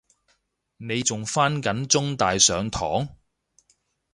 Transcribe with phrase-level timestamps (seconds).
[0.77, 3.07] 你仲返緊中大上堂？